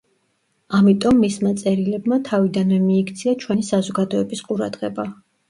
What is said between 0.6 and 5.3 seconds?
ამიტომ მისმა წერილებმა თავიდანვე მიიქცია ჩვენი საზოგადოების ყურადღება.